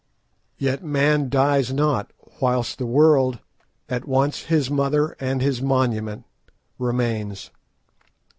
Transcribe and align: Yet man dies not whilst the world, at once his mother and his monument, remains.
Yet 0.57 0.83
man 0.83 1.29
dies 1.29 1.71
not 1.71 2.09
whilst 2.41 2.79
the 2.79 2.87
world, 2.87 3.37
at 3.87 4.07
once 4.07 4.45
his 4.45 4.67
mother 4.67 5.15
and 5.19 5.43
his 5.43 5.61
monument, 5.61 6.23
remains. 6.79 7.51